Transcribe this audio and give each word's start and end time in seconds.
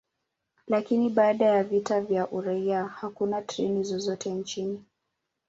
Lakini 0.67 1.09
baada 1.09 1.45
ya 1.45 1.63
vita 1.63 2.01
vya 2.01 2.29
uraia, 2.31 2.85
hakuna 2.87 3.41
treni 3.41 3.83
zozote 3.83 4.29
nchini. 4.29 4.83